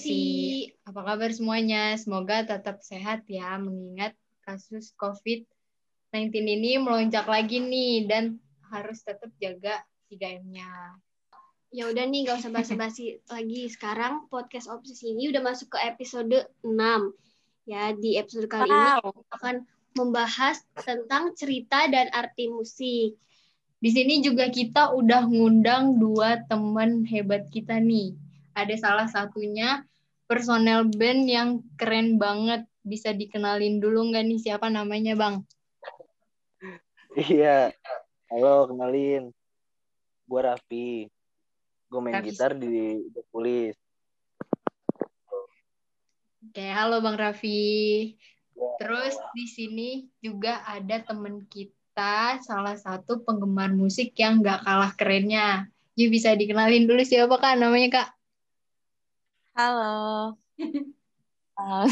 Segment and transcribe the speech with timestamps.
[0.00, 0.72] Obsesi.
[0.88, 1.92] Apa kabar semuanya?
[2.00, 8.40] Semoga tetap sehat ya, mengingat kasus COVID-19 ini melonjak lagi nih, dan
[8.72, 10.96] harus tetap jaga 3M-nya.
[11.70, 13.68] Ya udah nih, gak usah basa-basi lagi.
[13.68, 16.72] Sekarang podcast Obsesi ini udah masuk ke episode 6.
[17.68, 19.20] Ya, di episode kali ini Wow.
[19.20, 19.56] kita akan
[20.00, 23.20] membahas tentang cerita dan arti musik.
[23.80, 28.16] Di sini juga kita udah ngundang dua teman hebat kita nih.
[28.60, 29.88] Ada salah satunya
[30.28, 32.68] personel band yang keren banget.
[32.84, 35.48] Bisa dikenalin dulu nggak nih siapa namanya, Bang?
[37.16, 37.72] Iya.
[38.28, 39.32] Halo, kenalin.
[40.28, 41.08] Gue Raffi.
[41.88, 42.28] Gue main Raffi.
[42.28, 43.80] gitar di The Police.
[46.50, 48.12] Oke, halo Bang Raffi.
[48.54, 48.70] Ya.
[48.76, 49.88] Terus di sini
[50.20, 55.68] juga ada temen kita, salah satu penggemar musik yang nggak kalah kerennya.
[55.96, 58.19] Jadi bisa dikenalin dulu siapa Kak namanya Kak?
[59.60, 60.40] Halo.
[61.60, 61.84] Uh,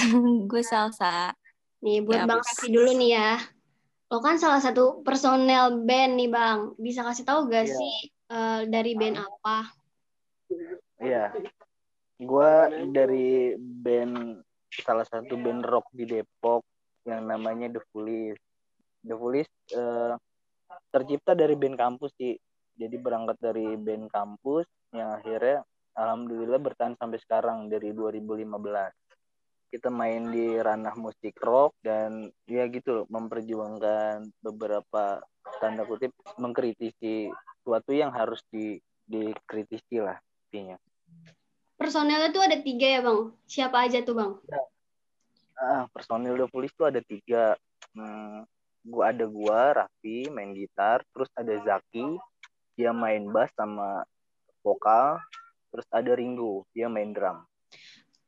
[0.48, 1.36] gue Salsa.
[1.84, 2.40] Nih, buat Ya, Bang.
[2.40, 3.36] Raffi dulu nih ya.
[4.08, 6.72] Lo kan salah satu personel band nih, Bang.
[6.80, 7.76] Bisa kasih tahu gak Iya.
[7.76, 9.68] sih eh, dari band apa?
[10.96, 11.36] Iya.
[12.16, 12.52] Gue
[12.88, 14.40] dari band,
[14.72, 16.64] salah satu band rock di Depok
[17.04, 18.40] yang namanya The Police.
[19.04, 20.16] The Police eh,
[20.88, 22.32] tercipta dari band kampus sih.
[22.80, 24.64] Jadi berangkat dari band kampus
[24.96, 28.46] yang akhirnya alhamdulillah bertahan sampai sekarang dari 2015.
[29.68, 35.20] Kita main di ranah musik rock dan ya gitu loh, memperjuangkan beberapa
[35.60, 40.16] tanda kutip mengkritisi sesuatu yang harus di dikritisi lah
[40.48, 40.80] intinya.
[41.76, 43.36] Personelnya tuh ada tiga ya, Bang.
[43.44, 44.32] Siapa aja tuh, Bang?
[45.58, 47.54] Ah, personil The Police tuh ada tiga.
[47.92, 48.46] Hmm,
[48.86, 52.18] gua ada gua, Raffi main gitar, terus ada Zaki,
[52.78, 54.02] dia main bass sama
[54.62, 55.18] vokal,
[55.68, 57.44] terus ada Ringo, dia main drum.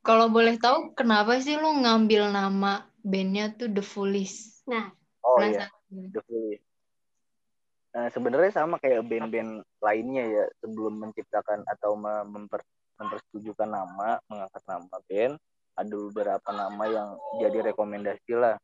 [0.01, 4.65] Kalau boleh tahu kenapa sih lu ngambil nama bandnya tuh The Foolish?
[4.65, 5.69] Nah, Oh iya.
[5.93, 6.65] The Police.
[7.91, 12.63] Nah, sebenarnya sama kayak band-band lainnya ya, sebelum menciptakan atau me- memper,
[13.03, 15.35] mempersetujukan nama, mengangkat nama band,
[15.75, 17.09] ada beberapa nama yang
[17.43, 18.57] jadi rekomendasi lah.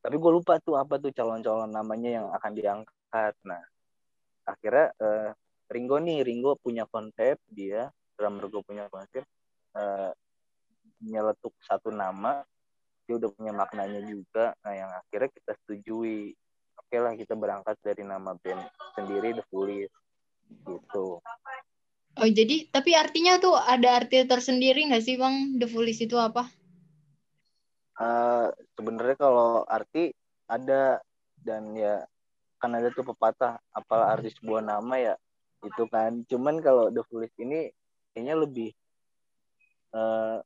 [0.00, 3.34] Tapi gue lupa tuh apa tuh calon-calon namanya yang akan diangkat.
[3.44, 3.62] Nah,
[4.48, 5.30] akhirnya eh,
[5.72, 9.24] Ringo nih, Ringo punya konsep dia, drummer gue punya konsep,
[9.72, 10.12] eh,
[11.02, 12.44] nyeletuk satu nama,
[13.08, 14.52] dia udah punya maknanya juga.
[14.62, 16.36] Nah, yang akhirnya kita setujui.
[16.76, 18.62] Oke lah, kita berangkat dari nama band
[18.94, 19.96] sendiri, The Police.
[20.52, 21.18] Gitu.
[22.12, 25.56] Oh jadi tapi artinya tuh ada arti tersendiri nggak sih Bang?
[25.56, 26.44] The Foolish itu apa?
[27.96, 28.46] Eh,
[28.76, 30.12] sebenarnya kalau arti
[30.44, 31.00] ada
[31.40, 32.04] dan ya
[32.60, 35.14] kan ada tuh pepatah apalah arti sebuah nama ya
[35.62, 37.70] itu kan cuman kalau The Foolish ini
[38.12, 38.70] kayaknya lebih
[39.94, 40.38] eh,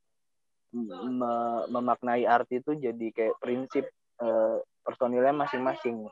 [0.76, 3.84] me- memaknai arti itu jadi kayak prinsip
[4.20, 6.06] eh, personilnya masing-masing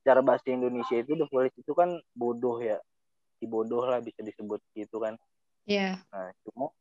[0.00, 2.76] cara bahasa Indonesia itu The Foolish itu kan bodoh ya
[3.40, 5.16] si bodoh lah bisa disebut gitu kan
[5.68, 6.02] Ya.
[6.10, 6.72] Nah, cuma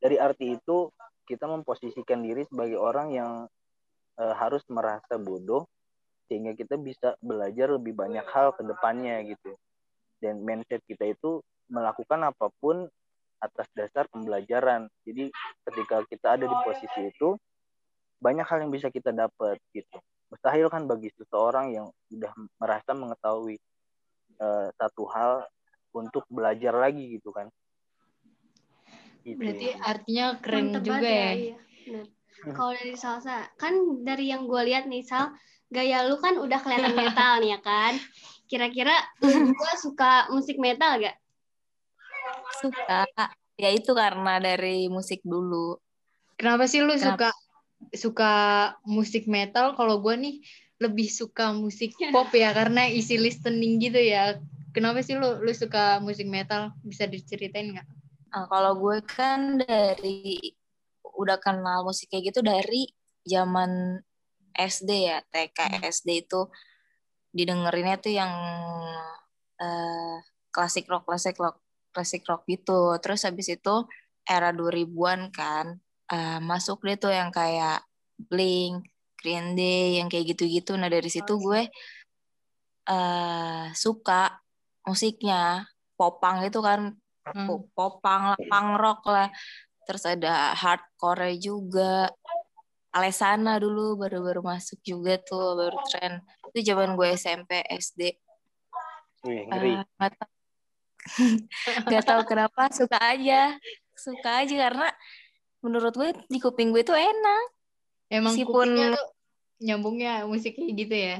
[0.00, 0.88] dari arti itu
[1.26, 3.32] kita memposisikan diri sebagai orang yang
[4.16, 5.66] eh, harus merasa bodoh
[6.30, 9.58] sehingga kita bisa belajar lebih banyak hal ke depannya gitu.
[10.20, 11.40] Dan mindset kita itu
[11.72, 12.86] melakukan apa pun
[13.40, 14.86] atas dasar pembelajaran.
[15.08, 15.32] Jadi
[15.64, 17.40] ketika kita ada di posisi itu
[18.20, 19.96] banyak hal yang bisa kita dapat gitu.
[20.28, 22.30] Mustahil kan bagi seseorang yang sudah
[22.60, 23.56] merasa mengetahui
[24.38, 25.48] eh, satu hal
[25.96, 27.48] untuk belajar lagi gitu kan.
[29.24, 29.40] Gitu.
[29.40, 31.32] Berarti artinya keren mantep juga banget ya.
[31.80, 32.02] Iya.
[32.40, 35.36] Kalau dari salsa, kan dari yang gue lihat nih, Sal,
[35.68, 37.92] gaya lu kan udah kelihatan metal nih ya kan?
[38.48, 41.16] Kira-kira lu berdua suka musik metal gak?
[42.64, 43.04] Suka.
[43.60, 45.76] Ya itu karena dari musik dulu.
[46.40, 47.92] Kenapa sih lu suka Kenapa?
[47.92, 48.32] suka
[48.88, 49.76] musik metal?
[49.76, 50.36] Kalau gue nih
[50.80, 54.40] lebih suka musik pop ya karena isi listening gitu ya.
[54.72, 56.72] Kenapa sih lu lu suka musik metal?
[56.80, 57.88] Bisa diceritain nggak?
[58.30, 60.54] Nah, kalau gue kan dari
[61.20, 62.88] udah kenal musik kayak gitu dari
[63.28, 64.00] zaman
[64.56, 66.48] SD ya, TK SD itu
[67.30, 68.32] didengerinnya tuh yang
[69.60, 70.16] eh,
[70.50, 71.60] klasik rock, klasik rock,
[71.92, 72.96] klasik rock gitu.
[72.98, 73.74] Terus habis itu
[74.24, 75.76] era 2000-an kan
[76.08, 77.84] eh, masuk deh tuh yang kayak
[78.16, 78.88] Blink,
[79.20, 80.74] Green Day, yang kayak gitu-gitu.
[80.80, 81.68] Nah dari situ gue
[82.90, 84.40] eh suka
[84.82, 86.96] musiknya popang itu kan
[87.30, 87.46] Hmm.
[87.46, 89.28] pop- popang lah, punk rock lah.
[89.90, 92.06] Terus ada hardcore juga.
[92.94, 96.22] Alesana dulu baru-baru masuk juga tuh, baru tren.
[96.54, 98.14] Itu zaman gue SMP, SD.
[99.26, 99.74] Wih, ngeri.
[99.74, 100.30] Eh, nggak tahu
[101.90, 103.56] nggak tahu kenapa suka aja
[103.96, 104.86] suka aja karena
[105.64, 107.44] menurut gue di kuping gue tuh enak
[108.12, 109.06] Emang Meskipun- kupingnya tuh
[109.60, 111.16] nyambungnya musik kayak gitu ya.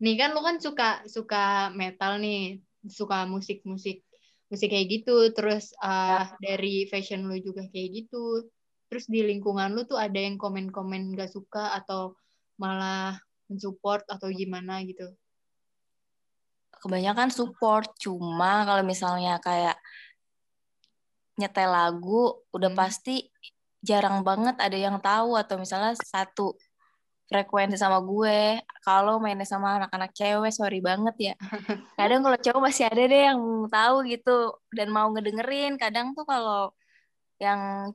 [0.00, 4.07] Nih kan lu kan suka suka metal nih, suka musik-musik musik
[4.56, 8.48] kayak gitu, terus uh, dari fashion lu juga kayak gitu.
[8.88, 12.16] Terus di lingkungan lu tuh ada yang komen-komen gak suka atau
[12.56, 13.20] malah
[13.52, 15.12] mensupport atau gimana gitu.
[16.78, 19.76] kebanyakan support cuma kalau misalnya kayak
[21.38, 22.78] nyetel lagu udah Hmm.
[22.78, 23.30] pasti
[23.82, 26.54] jarang banget ada yang tahu atau misalnya satu
[27.28, 28.58] frekuensi sama gue.
[28.82, 31.34] Kalau mainnya sama anak-anak cewek sorry banget ya.
[32.00, 35.76] Kadang kalau cowok masih ada deh yang tahu gitu dan mau ngedengerin.
[35.76, 36.72] Kadang tuh kalau
[37.38, 37.92] yang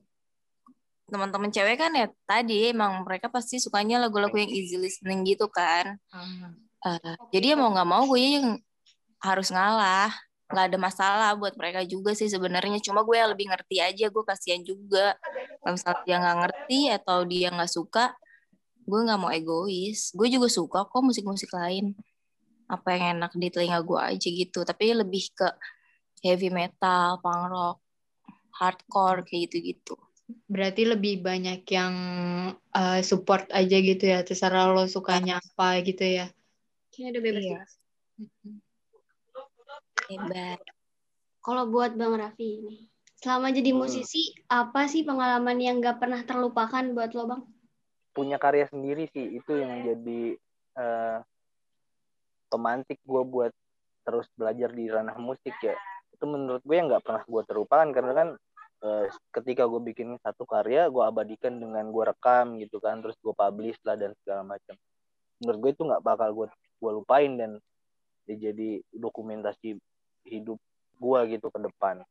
[1.09, 5.97] teman-teman cewek kan ya tadi emang mereka pasti sukanya lagu-lagu yang easy listening gitu kan.
[6.85, 8.47] Eh, jadi ya mau nggak mau gue yang
[9.19, 10.13] harus ngalah.
[10.53, 12.77] Nggak ada masalah buat mereka juga sih sebenarnya.
[12.85, 15.17] Cuma gue yang lebih ngerti aja gue kasihan juga.
[15.65, 18.13] Kalau misalnya dia nggak ngerti atau dia nggak suka
[18.83, 21.95] gue nggak mau egois gue juga suka kok musik-musik lain
[22.67, 25.47] apa yang enak di telinga gue aja gitu tapi lebih ke
[26.23, 27.77] heavy metal punk rock
[28.55, 29.95] hardcore kayak gitu-gitu
[30.47, 31.95] Berarti lebih banyak yang
[32.71, 36.31] uh, support aja gitu ya, terserah lo sukanya apa gitu ya.
[36.95, 37.41] Kayaknya udah bebas.
[37.43, 37.59] Iya.
[38.23, 38.59] bebas.
[40.09, 40.59] hebat
[41.43, 42.87] Kalau buat Bang Raffi nih,
[43.19, 43.83] selama jadi Hmm.
[43.83, 47.43] musisi, apa sih pengalaman yang gak pernah terlupakan buat lo Bang?
[48.13, 49.41] Punya karya sendiri sih.
[49.41, 50.37] Itu yang jadi
[50.77, 51.17] eh,
[52.47, 53.51] pemantik gue buat
[54.05, 55.75] terus belajar di ranah musik ya.
[56.13, 57.89] Itu menurut gue yang nggak pernah gue terlupakan.
[57.89, 58.27] Karena kan
[58.85, 63.01] eh, ketika gue bikin satu karya gue abadikan dengan gue rekam gitu kan.
[63.01, 64.77] Terus gue publish lah dan segala macam.
[65.41, 67.57] Menurut gue itu nggak bakal gue gue lupain dan
[68.23, 69.75] jadi dokumentasi
[70.29, 70.61] hidup
[71.01, 72.05] gue gitu ke depan.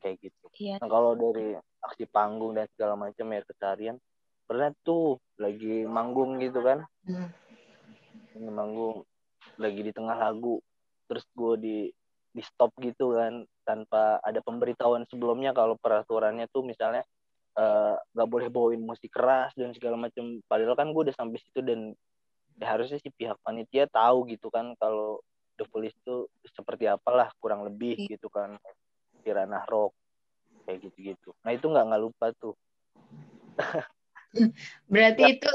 [0.00, 0.46] Kayak gitu.
[0.56, 0.76] Iya.
[0.80, 1.54] Nah, kalau dari
[1.86, 3.96] aksi panggung dan segala macam ya keseharian
[4.46, 6.86] pernah tuh lagi manggung gitu kan?
[7.04, 7.28] Hmm.
[8.32, 8.96] Lagi manggung
[9.58, 10.62] lagi di tengah lagu.
[11.10, 11.76] Terus gue di
[12.36, 17.00] di stop gitu kan tanpa ada pemberitahuan sebelumnya kalau peraturannya tuh misalnya
[17.56, 21.64] eh, nggak boleh bawain musik keras dan segala macam padahal kan gue udah sampai situ
[21.64, 21.96] dan
[22.60, 25.24] ya harusnya si pihak panitia tahu gitu kan kalau
[25.56, 28.20] The Police itu seperti apalah kurang lebih Iya.
[28.20, 28.60] gitu kan.
[29.24, 29.96] Di ranah rock
[30.68, 31.32] kayak gitu-gitu.
[31.40, 32.52] Nah itu nggak nggak lupa tuh
[34.92, 35.28] Berarti Ya.
[35.36, 35.50] itu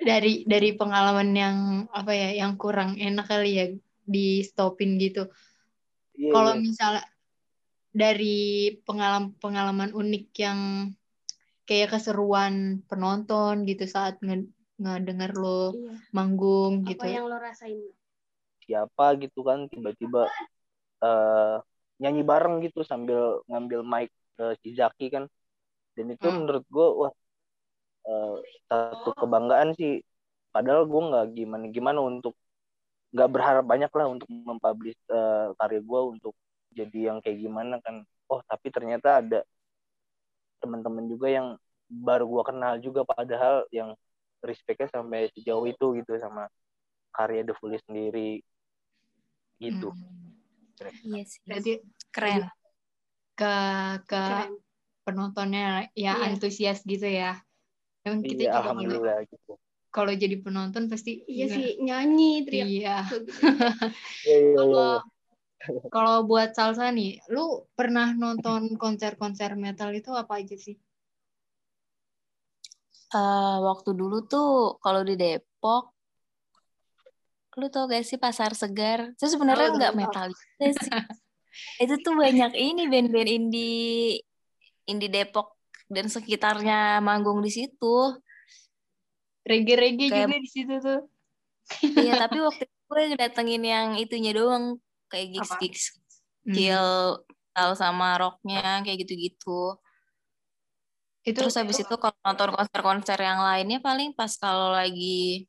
[0.00, 1.56] dari dari pengalaman yang
[1.92, 3.66] apa ya, yang kurang enak kali ya
[4.14, 5.28] di stopin gitu.
[6.16, 7.04] Iya, Kalau misalnya
[7.90, 10.60] dari pengalaman pengalaman unik yang
[11.66, 14.46] kayak keseruan penonton gitu saat nge
[14.80, 15.92] ngedenger lo Iya.
[16.16, 17.06] manggung Apa gitu.
[17.06, 17.78] yang lo rasain?
[18.70, 20.30] siapa gitu kan tiba-tiba
[21.02, 21.56] eh,
[21.98, 25.26] nyanyi bareng gitu sambil ngambil mic ke Cizaki kan
[25.98, 26.46] dan itu Hmm.
[26.46, 27.12] menurut gue wah
[28.08, 28.34] eh,
[28.68, 30.00] satu kebanggaan sih
[30.54, 32.34] padahal gue nggak gimana gimana untuk
[33.14, 36.34] nggak berharap banyak lah untuk mempublish eh, karya gue untuk
[36.78, 37.96] jadi yang kayak gimana kan
[38.30, 39.38] oh tapi ternyata ada
[40.60, 41.46] teman-teman juga yang
[41.90, 43.90] baru gue kenal juga padahal yang
[44.44, 46.46] respectnya sampai sejauh itu gitu sama
[47.16, 48.40] karya The Foolish sendiri
[49.60, 51.00] gitu Hmm.
[51.06, 51.70] iya sih Berarti
[52.14, 52.42] keren
[53.38, 53.44] ke
[54.08, 54.60] ke Keren.
[55.04, 55.62] penontonnya
[56.04, 56.26] ya Iya.
[56.26, 57.30] antusias gitu ya.
[58.06, 58.82] Emang kita iya juga kalau
[59.28, 59.52] gitu
[59.90, 62.66] kalau jadi penonton pasti Iya sih, nyanyi, teriak.
[62.70, 62.96] Iya.
[63.10, 63.16] gitu.
[63.26, 63.42] Iya,
[64.24, 64.86] iya, iya, Kalau
[65.66, 65.88] iya.
[65.90, 70.78] kalau buat salsa nih, lu pernah nonton konser-konser metal itu apa aja sih?
[73.10, 75.90] Eh, waktu dulu tuh kalau di Depok
[77.58, 80.48] lu tau gak sih pasar segar itu sebenarnya nggak metal sih
[81.82, 84.22] itu tuh banyak ini band-band indie
[84.86, 85.59] indie Depok
[85.90, 87.96] dan sekitarnya manggung di situ
[90.06, 91.00] Kayak- juga di situ tuh.
[91.98, 95.60] iya tapi waktu itu gue datengin yang itunya doang kayak gigs Apa?
[95.60, 95.84] gigs
[96.40, 96.56] Hmm.
[96.56, 96.84] kecil
[97.28, 99.76] metal sama rocknya kayak gitu-gitu
[101.20, 105.44] Itu Terus habis itu kalau nonton konser-konser yang lainnya paling pas kalau lagi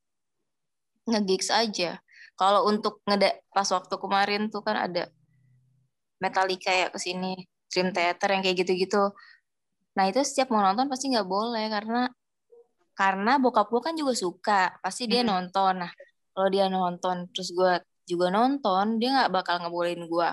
[1.08, 2.04] nge-gigs aja.
[2.36, 5.08] Kalau untuk ngeda pas waktu kemarin tuh kan ada
[6.20, 9.16] Metallica ya ke sini, Dream Theater yang kayak gitu-gitu.
[9.98, 12.02] Nah, itu setiap mau nonton pasti nggak boleh karena
[12.96, 15.32] karena bokap gue kan juga suka, pasti dia Hmm.
[15.32, 15.74] nonton.
[15.84, 15.92] Nah,
[16.34, 17.72] kalau dia nonton terus gue
[18.08, 20.30] juga nonton, dia nggak bakal ngebolehin gue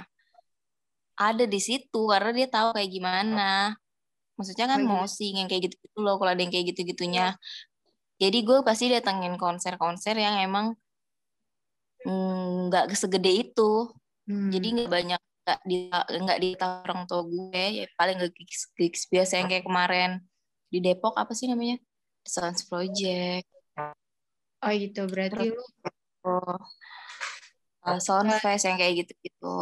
[1.18, 3.74] ada di situ karena dia tahu kayak gimana.
[4.38, 4.90] Maksudnya kan Oh, iya.
[5.02, 7.34] mosing yang kayak gitu-gitu loh kalau ada yang kayak gitu-gitunya.
[8.22, 10.66] Jadi gue pasti datengin konser-konser yang emang
[12.06, 13.90] mm, nggak segede itu.
[14.30, 14.50] Hmm.
[14.54, 15.76] Jadi nggak banyak nggak di
[16.28, 20.20] nggak di orang tua gue ya paling nggak gigs, gigs biasa yang kayak kemarin
[20.68, 21.80] di Depok apa sih namanya
[22.28, 23.48] The Sounds Project
[24.58, 25.64] Oh gitu, berarti lu
[26.26, 26.58] oh,
[27.86, 29.54] uh, Soundfest yang kayak gitu gitu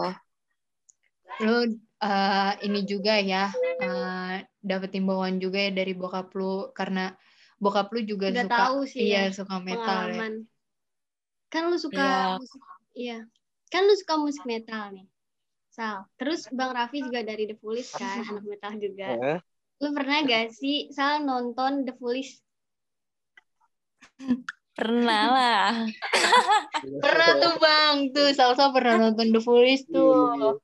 [1.47, 7.15] lu eh, ini juga ya eh, dapet imbauan juga ya dari bokap lu karena
[7.63, 10.27] bokap lu juga Udah suka tahu sih iya ya, suka metal ya.
[11.47, 12.41] Kan lu suka Iya.
[12.43, 12.63] musik,
[12.97, 13.19] iya.
[13.71, 15.07] Kan lu suka musik metal nih.
[15.77, 16.09] Sal.
[16.17, 19.07] Terus Bang Raffi juga dari The Foolish kan, anak metal juga.
[19.13, 19.39] Eh,
[19.77, 22.41] Lu pernah gak sih Sal nonton The Foolish?
[24.73, 25.69] pernah lah
[27.01, 30.57] Pernah tuh bang, tuh Salsa pernah nonton The Foolish tuh.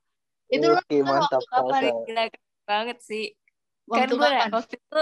[0.49, 1.81] Itu lu Oke, nonton mantap waktu kapan?
[1.81, 2.05] Salsa.
[2.05, 3.25] gila keren banget sih
[3.83, 4.49] kan Waktu gue kapan?
[4.53, 4.99] waktu itu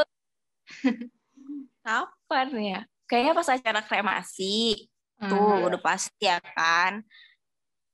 [1.86, 4.56] kapan ya kayaknya pas acara kremasi
[5.22, 5.68] tuh Hmm.
[5.70, 7.06] udah pasti ya kan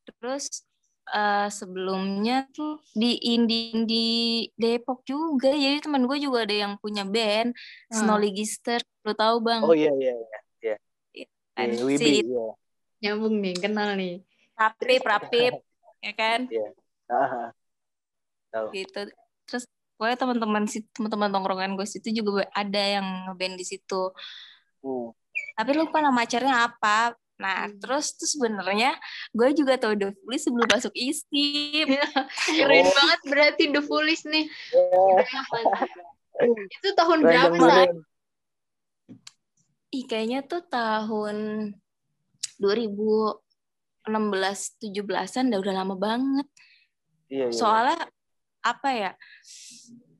[0.07, 0.63] terus
[1.09, 4.07] eh, sebelumnya tuh di indie di
[4.53, 7.55] Depok juga jadi teman gue juga ada yang punya band
[7.87, 7.95] Hmm.
[7.95, 10.13] Snow Gister lu tahu bang Oh iya iya
[10.59, 10.75] iya.
[11.57, 12.47] Iya, Wibi, si iya.
[12.97, 14.21] Nyambung nih, kenal nih.
[14.53, 15.53] Rapip Rapip
[16.05, 16.39] ya kan
[17.07, 17.49] Ah,
[18.51, 18.67] Tahu.
[18.75, 19.07] gitu
[19.43, 19.63] terus
[19.97, 24.11] gue teman-teman si teman-teman tongkrongan gue situ juga ada yang ngeband di situ
[24.77, 25.09] Hmm.
[25.57, 27.77] tapi lupa nama acaranya apa nah Hmm.
[27.77, 28.97] terus tuh sebenarnya
[29.29, 31.85] gue juga tahu The Foolish sebelum masuk ISIP
[32.57, 32.91] Keren Oh.
[32.91, 34.45] banget berarti The Foolish nih.
[36.37, 37.55] Eh, Itu tahun keren, berapa?
[37.55, 37.91] keren.
[39.89, 41.37] ih kayaknya tuh tahun
[42.57, 43.37] 2016
[44.83, 46.47] 17-an udah udah lama banget
[47.27, 47.51] Iya, iya.
[47.51, 47.99] soalnya
[48.61, 49.11] apa ya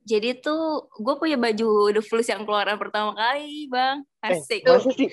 [0.04, 4.04] jadi tuh gue punya baju The Foolish yang keluaran pertama kali bang
[4.34, 5.10] asik masa sih?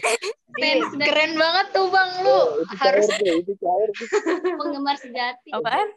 [1.08, 2.40] Keren banget tuh bang lu.
[2.62, 4.06] itu Harus caur tuh, itu caur tuh.
[4.62, 5.50] Penggemar sejati.
[5.50, 5.88] apaan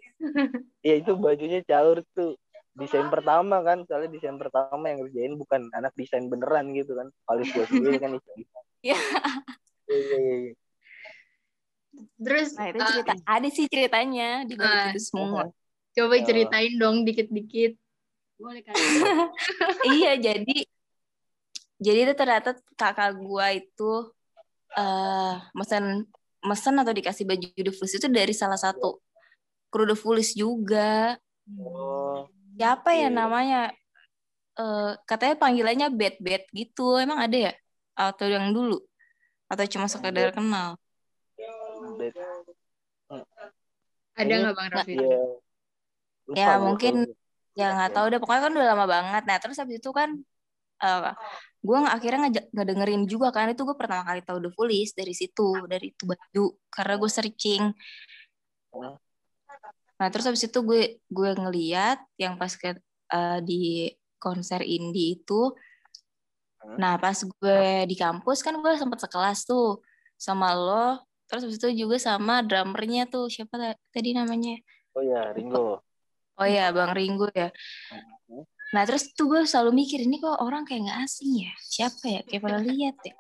[0.82, 2.38] Iya itu bajunya caur tuh.
[2.78, 7.10] Desain pertama kan, soalnya desain pertama yang ngerjain bukan anak desain beneran gitu kan.
[7.26, 8.40] Paling gue sendiri kan desain.
[8.86, 8.98] Iya.
[9.88, 10.54] Iya, iya, iya.
[12.22, 14.90] terus nah itu uh, cerita ada sih ceritanya di balik Ah.
[14.94, 15.50] itu semua
[15.98, 17.74] coba ceritain dong dikit-dikit.
[18.38, 18.78] Boleh kan?
[19.98, 20.62] iya jadi
[21.78, 24.12] jadi itu ternyata kakak gua itu
[24.78, 26.06] eh mesen
[26.42, 29.02] mesen atau dikasih baju The Foolish itu dari salah satu
[29.74, 31.18] kru The Foolish juga.
[31.58, 32.28] Oh,
[32.60, 33.16] siapa ya Iya.
[33.16, 33.62] namanya?
[34.58, 36.98] Eh katanya panggilannya Bad Bad gitu.
[36.98, 37.54] Emang ada ya?
[37.98, 38.82] Atau yang dulu?
[39.50, 40.76] Atau cuma sekedar kenal?
[41.98, 42.14] Bet.
[44.18, 44.94] Ada nggak bang Raffi?
[44.98, 45.20] Iya.
[46.36, 46.94] Ya, gua mungkin
[47.54, 48.20] ya nggak tahu deh.
[48.20, 49.24] Pokoknya kan udah lama banget.
[49.30, 50.10] Nah terus habis itu kan
[50.78, 51.14] eh
[51.68, 55.12] gue nggak akhirnya ngeja- ngedengerin juga kan itu gue pertama kali tahu The Foolish dari
[55.12, 57.64] situ dari itu baju karena gue searching.
[60.00, 62.80] Nah terus habis itu gue gue ngeliat yang pas ke
[63.12, 65.52] eh, di konser indie itu.
[66.80, 69.84] Nah pas gue di kampus kan gue sempat sekelas tuh
[70.16, 74.56] sama lo terus habis itu juga sama drummernya tuh siapa ta- tadi namanya?
[74.96, 75.84] Oh iya, Ringo.
[76.40, 77.52] oh ya bang Ringo ya.
[78.76, 81.52] Nah terus tuh gue selalu mikir ini kok orang kayak nggak asing ya?
[81.64, 82.22] Siapa ya?
[82.28, 83.16] Kayak pernah lihat ya?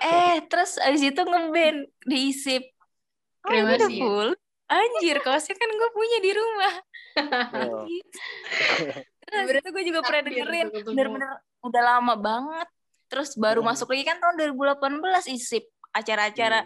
[0.00, 2.62] Eh terus abis itu ngeband di isip
[3.44, 4.00] oh udah Kremasi ya?
[4.00, 4.28] full
[4.70, 6.74] anjir kaosnya kan gue punya di rumah.
[7.58, 7.84] Oh.
[9.26, 12.68] terus itu gue juga pernah dengerin bener-bener udah lama banget.
[13.10, 13.74] Terus baru Hmm.
[13.74, 16.62] masuk lagi kan tahun 2018 isip acara-acara.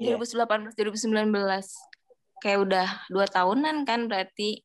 [0.00, 0.16] Iya.
[0.16, 1.76] 2018 2019
[2.40, 4.64] kayak udah dua tahunan kan berarti.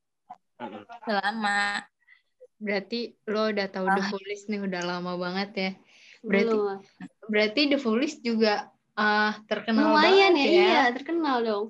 [1.04, 1.84] Udah lama
[2.66, 4.10] Berarti lo udah tahu The Ah.
[4.10, 5.72] Foolish nih udah lama banget ya.
[6.26, 6.78] Berarti Belum.
[7.30, 11.66] berarti The Foolish juga ah terkenal Lumayan banget ya, iya terkenal dong.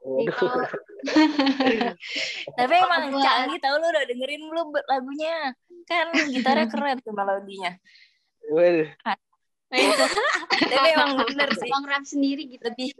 [0.00, 0.64] Kalau
[2.58, 5.54] Tapi emang canggih tau lu udah dengerin belum lagunya?
[5.86, 7.76] Kan gitarnya keren tuh melodinya.
[8.50, 8.88] Waduh.
[10.72, 11.70] Tapi emang bener sih.
[11.70, 12.64] Bang Rap sendiri gitu.
[12.64, 12.90] Lebih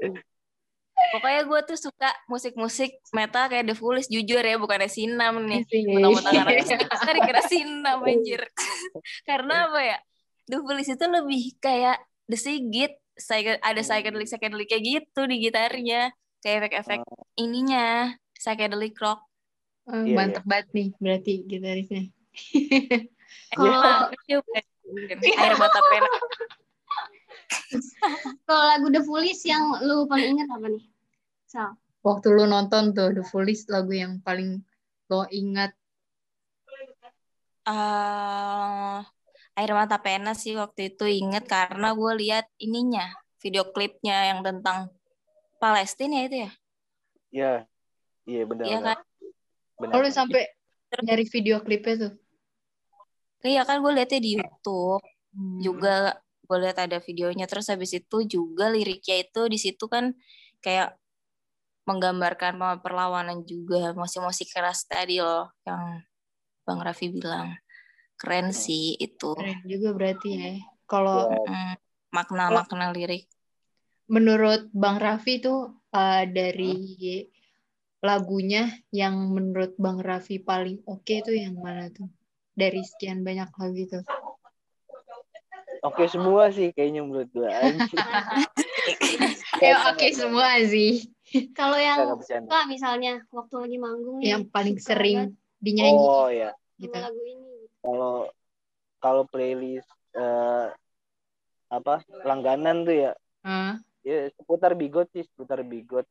[1.11, 5.65] Pokoknya gue tuh suka musik-musik metal kayak The Foolish jujur ya bukannya Sinam nih.
[5.67, 8.43] Mentang-mentang anak Kan dikira Sinam anjir.
[9.29, 9.99] Karena apa ya?
[10.47, 11.99] The Foolish itu lebih kayak
[12.31, 12.93] The Sigit.
[13.61, 16.13] Ada psychedelic psychedelic kayak gitu di gitarnya.
[16.41, 17.01] Kayak efek-efek
[17.37, 18.15] ininya.
[18.37, 19.27] Psychedelic rock.
[19.91, 22.03] Eh, Iya, mantep banget nih berarti gitarisnya.
[23.57, 24.11] Kalau
[25.43, 26.09] air mata pena.
[28.47, 30.85] kalau lagu The Foolish yang lu paling ingat apa nih?
[31.47, 31.71] Sal.
[32.01, 34.65] Waktu lu nonton tuh The Foolish lagu yang paling
[35.11, 35.75] lo ingat
[37.67, 38.99] eh
[39.59, 44.89] air mata pena sih waktu itu inget karena gue lihat ininya video klipnya yang tentang
[45.61, 46.51] Palestina ya itu ya
[47.31, 47.55] Iya.
[48.27, 48.65] Iya benar.
[48.67, 48.99] Iya kan
[49.79, 49.95] benar.
[49.95, 50.43] Oh, lu sampai
[51.03, 52.13] nyari video klipnya tuh.
[53.47, 55.63] Iya kan gue liatnya di YouTube Hmm.
[55.63, 56.19] juga
[56.51, 57.47] gue liat ada videonya.
[57.47, 60.11] Terus habis itu juga liriknya itu di situ kan
[60.59, 60.99] kayak
[61.87, 66.03] menggambarkan perlawanan juga musik-musik keras tadi loh yang
[66.67, 67.55] Bang Raffi bilang.
[68.19, 69.33] Keren sih itu.
[69.33, 70.51] Keren juga berarti ya.
[70.91, 71.75] Kalau Ya, Mm,
[72.11, 73.31] makna-makna lirik.
[74.11, 76.75] menurut Bang Raffi tuh uh, dari
[78.03, 82.11] lagunya yang menurut Bang Raffi paling oke tuh yang mana tuh?
[82.59, 84.01] Dari sekian banyak lagu itu.
[85.81, 87.49] Oke semua sih kayaknya menurut gue.
[89.61, 91.09] Ya oke semua sih.
[91.57, 96.51] Kalau yang suka misalnya waktu lagi manggung nih, Yang paling sering banget dinyanyi Oh ya,
[96.81, 96.97] gitu.
[96.97, 97.49] lagu ini.
[97.81, 98.15] kalau
[99.01, 100.67] kalau playlist eh,
[101.71, 106.05] apa langganan tuh ya, Ah, ya seputar bigot sih, seputar bigot.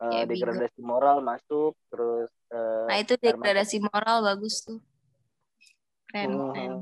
[0.00, 0.30] Eh, Ya, Bigot.
[0.30, 4.78] degradasi moral masuk, terus eh, nah itu degradasi moral bagus tuh
[6.08, 6.52] keren Hmm.
[6.54, 6.72] keren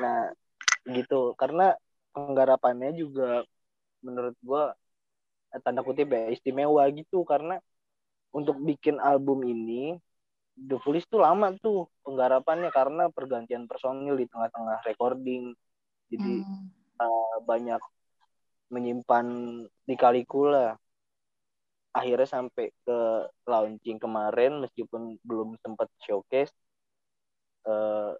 [0.00, 0.32] Nah,
[0.86, 1.36] gitu.
[1.40, 1.76] Karena
[2.14, 3.44] penggarapannya juga
[4.04, 4.72] menurut gua
[5.54, 7.60] eh, tanda kutip ya istimewa gitu karena
[8.30, 9.98] untuk bikin album ini
[10.60, 15.56] The Foolish tuh lama tuh penggarapannya karena pergantian personil di tengah-tengah recording.
[16.12, 16.66] Jadi hmm.
[17.00, 17.80] eh, banyak
[18.70, 19.26] menyimpan
[19.88, 20.76] di kalikula.
[21.90, 22.98] Akhirnya sampai ke
[23.50, 26.54] launching kemarin meskipun belum sempat showcase
[27.66, 28.12] eh,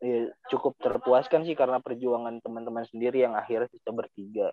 [0.00, 4.48] ya, cukup terpuaskan sih karena perjuangan teman-teman sendiri yang akhirnya bisa bertiga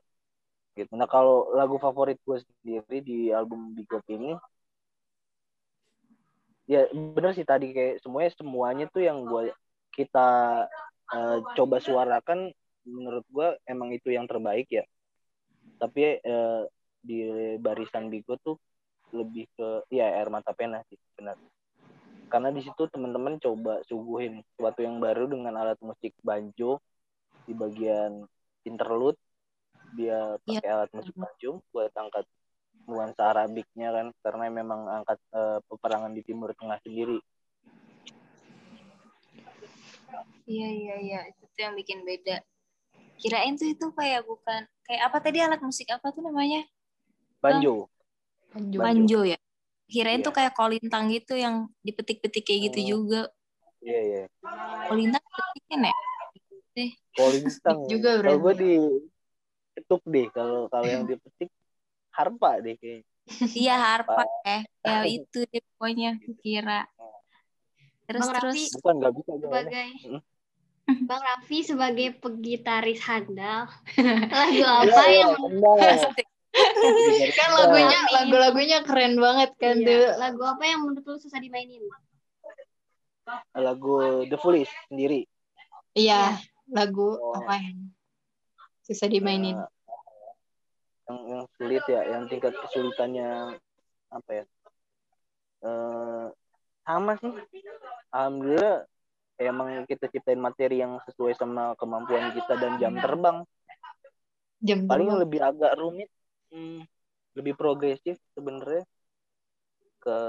[0.77, 0.93] gitu.
[0.93, 4.37] Nah kalau lagu favorit gue sendiri di album Bigot ini
[6.67, 9.55] ya bener sih tadi kayak semuanya semuanya tuh yang gue
[9.95, 10.29] kita
[11.15, 12.51] eh, coba suarakan
[12.85, 14.85] menurut gue emang itu yang terbaik ya.
[15.81, 16.61] Tapi eh,
[17.01, 17.19] di
[17.57, 18.57] barisan Bigot tuh
[19.15, 21.39] lebih ke ya air mata pena sih benar
[22.27, 26.83] karena di situ teman-teman coba suguhin sesuatu yang baru dengan alat musik banjo
[27.47, 28.27] di bagian
[28.67, 29.15] interlude.
[29.95, 30.59] Dia Iya.
[30.59, 32.27] pakai alat musik banjo buat angkat
[32.87, 37.19] nuansa Arabiknya kan karena memang angkat eh, peperangan di Timur Tengah sendiri.
[40.47, 41.19] Iya iya iya.
[41.31, 42.43] Itu tuh yang bikin beda.
[43.17, 46.63] Kirain tuh itu kayak bukan kayak apa tadi alat musik apa tuh namanya?
[47.39, 47.87] Banjo.
[48.51, 48.79] Banjo.
[48.79, 49.37] banjo ya
[49.87, 50.25] kirain Iya.
[50.27, 52.87] tuh kayak kolintang gitu yang dipetik-petik kayak gitu Oh.
[52.93, 53.21] juga.
[53.79, 54.23] Iya iya.
[54.85, 55.95] Kolintang petikin ya?
[57.13, 57.79] Kolintang.
[57.91, 58.61] Juga kalau gue berarti.
[58.61, 58.73] di
[59.73, 61.49] ketuk deh kalau kalau yang dipetik
[62.09, 63.05] harpa deh kayak
[63.53, 65.05] iya harpa eh ya.
[65.17, 66.85] Itu deh pokoknya kira.
[68.07, 68.55] Terus Bang terus?
[68.55, 70.21] Raffi, bukan nggak bisa Sebagai Hmm.
[71.09, 73.67] Bang Raffi sebagai pegitaris handal,
[74.31, 75.77] lagu Iya, apa iya, yang kendal.
[77.33, 80.03] Kan lagunya lagu-lagunya keren banget kan Iya, tuh.
[80.17, 81.81] lagu apa yang menurut lu susah dimainin?
[83.53, 85.27] lagu The Foolish sendiri
[85.91, 86.37] Iya,
[86.69, 87.35] lagu Oh.
[87.35, 87.91] apa yang
[88.81, 89.57] susah dimainin?
[89.57, 89.67] Eh,
[91.07, 93.55] yang yang sulit ya yang tingkat kesulitannya
[94.07, 94.43] apa ya
[95.57, 96.25] eh
[96.83, 97.31] sama sih
[98.09, 98.83] alhamdulillah
[99.37, 103.43] emang kita ciptain materi yang sesuai sama kemampuan kita dan jam terbang
[104.59, 105.23] Jam paling yang terbang.
[105.23, 106.09] lebih agak rumit
[106.53, 106.81] hmm,
[107.37, 108.83] lebih progresif sebenarnya
[110.01, 110.19] ke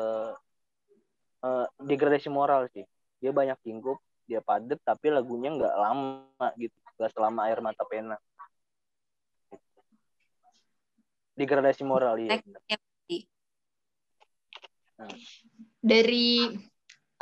[1.44, 2.84] eh, degradasi moral sih
[3.18, 8.16] dia banyak lingkup dia padet tapi lagunya nggak lama gitu nggak selama air mata pena
[11.38, 12.60] degradasi moral iya bener.
[15.78, 16.50] Dari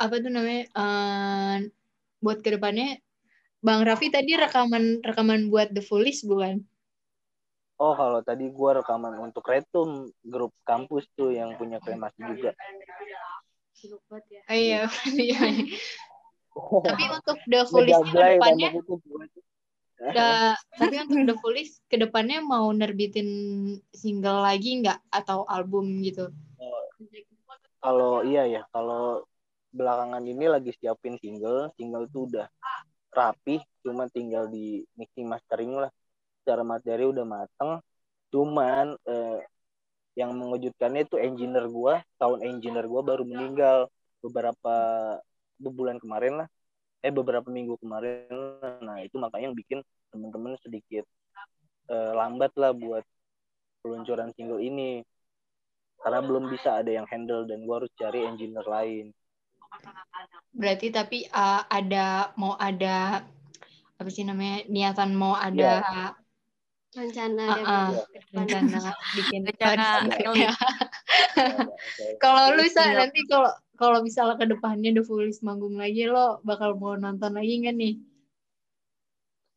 [0.01, 0.65] apa tuh namanya?
[0.65, 1.57] eh,
[2.17, 2.97] buat ke depannya,
[3.61, 6.65] Bang Raffi tadi rekaman rekaman buat The Foolish bukan?
[7.77, 12.51] Oh, kalau tadi gua rekaman untuk Retum, grup kampus tuh yang punya kremasi juga.
[12.57, 12.89] Ya.
[14.49, 14.81] Oh, iya,
[15.13, 15.39] iya.
[16.57, 17.99] Tapi untuk The kutip
[19.05, 19.25] gua.
[20.09, 23.29] da- tapi untuk The Foolish ke depannya mau nerbitin
[23.93, 26.33] single lagi nggak atau album gitu?
[27.77, 29.21] Kalau iya ya, kalau
[29.69, 32.47] belakangan ini lagi siapin single, single tuh udah
[33.13, 35.91] rapi, cuma tinggal di mixing mastering lah.
[36.47, 37.83] Secara materi udah mateng,
[38.31, 39.43] cuman eh,
[40.15, 43.91] yang mengejutkannya itu engineer gua, tahun engineer gua baru meninggal
[44.23, 44.75] beberapa
[45.59, 46.47] bulan kemarin lah.
[47.03, 48.31] Eh beberapa minggu kemarin.
[48.79, 51.03] Nah, itu makanya yang bikin teman-teman sedikit
[51.91, 53.03] eh, lambat lah buat
[53.83, 55.03] peluncuran single ini
[55.99, 59.11] karena belum bisa ada yang handle dan gua harus cari engineer lain.
[60.55, 63.27] Berarti tapi uh, ada mau ada
[63.99, 65.83] apa sih namanya niatan mau ada
[66.97, 67.89] Rencana uh, uh,
[68.33, 68.79] rencana
[69.21, 70.49] bikin Rencana ya.
[72.23, 76.41] Kalau lu sa Tinggal- nanti kalau kalau misalnya ke depannya The Foolies manggung lagi lo
[76.41, 77.93] bakal mau nonton lagi nggak nih?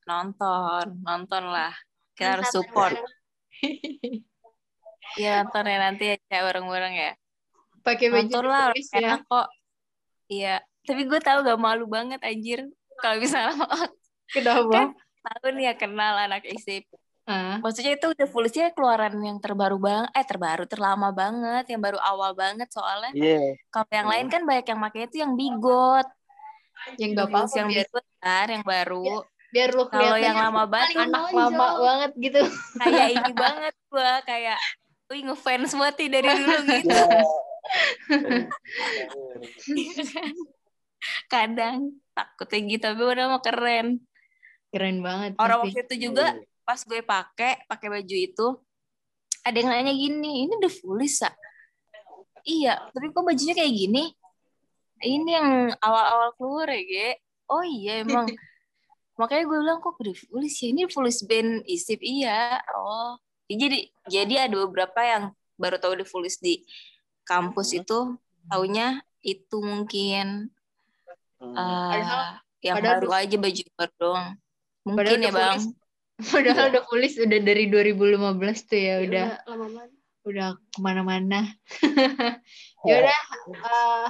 [0.04, 1.72] Nonton, nonton lah.
[2.12, 2.92] Kita harus support.
[5.16, 7.12] Iya nonton ya nanti ya bareng-bareng ya.
[7.80, 8.98] Pakai baju Nonton lah, ya.
[9.00, 9.48] enak kok.
[10.28, 12.68] Iya, tapi gue tahu gak malu banget anjir.
[13.00, 13.56] Kalau misalnya
[14.28, 14.92] Kenapa?
[15.26, 16.84] tahu nih ya kenal anak ISIP.
[17.28, 22.00] Ah, Maksudnya itu udah Foolies-nya keluaran yang terbaru banget, eh terbaru, terlama banget, yang baru
[22.00, 23.12] awal banget soalnya.
[23.12, 23.60] Iya.
[23.70, 26.08] Kalau yang lain kan banyak yang makanya itu yang bigot.
[26.96, 29.04] yang gak apa-apa yang biar, bigot kan, yang baru.
[29.50, 32.40] biar lo Kalau yang lama banget anak mama banget gitu.
[32.80, 34.56] kayak ini banget gua kayak
[35.10, 36.90] wih ngefans banget nih dari dulu gitu.
[41.32, 44.00] Kadang takutnya gitu, tapi udah mau keren.
[44.70, 45.32] Keren banget.
[45.36, 45.74] Orang tapi.
[45.74, 46.36] waktu itu juga
[46.70, 48.46] pas gue pakai pakai baju itu
[49.42, 51.34] ada yang nanya gini, ini The Foolies ya?
[52.46, 54.14] Iya, tapi kok bajunya kayak gini?
[55.02, 55.50] Ini yang
[55.82, 57.10] awal-awal keluar ya, Ge.
[57.50, 58.30] Oh iya emang.
[59.18, 60.66] Makanya gue bilang kok The Foolies ya?
[60.70, 62.62] Ini Foolies band isip iya.
[62.78, 63.18] Oh.
[63.50, 66.62] Jadi jadi ada beberapa yang baru tahu The Foolies di
[67.26, 68.14] kampus itu
[68.46, 70.54] taunya itu mungkin
[71.40, 71.56] Hmm.
[71.56, 74.12] Padahal- yang baru aja baju baru.
[74.12, 74.36] Padahal
[74.84, 75.60] Mungkin ya, Bang.
[76.20, 79.90] Padahal The Foolies udah dari 2015 tuh ya, Ya, udah lama banget.
[80.20, 81.40] udah ke mana-mana.
[82.88, 83.20] ya udah,
[83.56, 84.06] eh,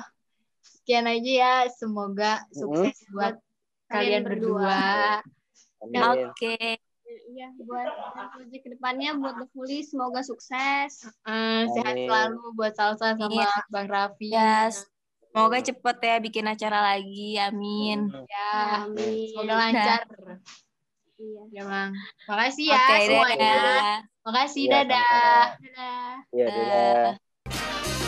[0.61, 1.55] sekian aja ya.
[1.71, 3.39] Semoga sukses buat
[3.87, 4.81] kalian kalian berdua.
[5.81, 6.31] Amin.
[6.31, 6.79] Oke.
[7.31, 7.91] Iya, buat
[8.35, 9.47] proyek ke depannya buat The
[9.83, 11.11] semoga sukses.
[11.27, 13.51] Eh, sehat selalu buat Salsa sama Iya.
[13.71, 14.31] Bang Raffi.
[14.31, 14.87] Yes.
[15.31, 17.39] Semoga cepet ya bikin acara lagi.
[17.39, 18.11] Amin.
[18.27, 19.31] Ya, Amin.
[19.31, 20.01] semoga lancar.
[21.21, 21.63] Iya.
[21.69, 21.93] Bang.
[22.25, 23.53] Makasih ya okay, semuanya.
[23.53, 23.97] Dadah.
[24.25, 25.05] Makasih, ya, dadah.
[25.05, 25.47] Dadah.
[25.61, 26.13] dadah.
[26.33, 26.57] Ya, dadah.
[26.57, 28.00] dadah.